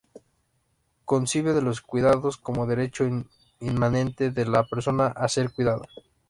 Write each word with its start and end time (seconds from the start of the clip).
Concibe 1.05 1.61
los 1.61 1.81
cuidados 1.81 2.37
como 2.37 2.65
derecho 2.65 3.05
inmanente 3.59 4.31
de 4.31 4.45
la 4.47 4.63
persona 4.67 5.05
a 5.09 5.27
ser 5.27 5.51
cuidada. 5.53 5.85